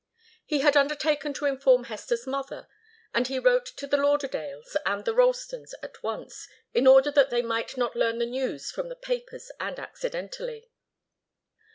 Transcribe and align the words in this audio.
He 0.47 0.61
had 0.61 0.75
undertaken 0.75 1.31
to 1.35 1.45
inform 1.45 1.83
Hester's 1.83 2.25
mother, 2.25 2.67
and 3.13 3.27
he 3.27 3.37
wrote 3.37 3.67
to 3.77 3.85
the 3.85 3.97
Lauderdales 3.97 4.75
and 4.83 5.05
the 5.05 5.13
Ralstons 5.13 5.75
at 5.83 6.01
once, 6.01 6.47
in 6.73 6.87
order 6.87 7.11
that 7.11 7.29
they 7.29 7.43
might 7.43 7.77
not 7.77 7.95
learn 7.95 8.17
the 8.17 8.25
news 8.25 8.71
from 8.71 8.89
the 8.89 8.95
papers 8.95 9.51
and 9.59 9.77
accidentally. 9.77 10.71